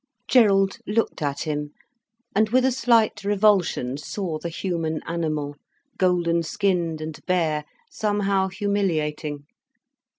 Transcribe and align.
Gerald 0.27 0.79
looked 0.87 1.21
at 1.21 1.41
him, 1.43 1.73
and 2.35 2.49
with 2.49 2.65
a 2.65 2.71
slight 2.71 3.23
revulsion 3.23 3.97
saw 3.97 4.39
the 4.39 4.49
human 4.49 4.99
animal, 5.05 5.57
golden 5.99 6.41
skinned 6.41 7.01
and 7.01 7.23
bare, 7.27 7.65
somehow 7.91 8.47
humiliating. 8.47 9.45